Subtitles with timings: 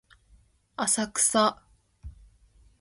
[0.77, 1.61] 浅草